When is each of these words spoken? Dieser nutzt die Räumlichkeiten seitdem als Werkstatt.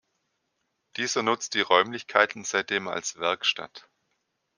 Dieser 0.97 1.21
nutzt 1.21 1.53
die 1.53 1.61
Räumlichkeiten 1.61 2.43
seitdem 2.43 2.87
als 2.87 3.19
Werkstatt. 3.19 3.87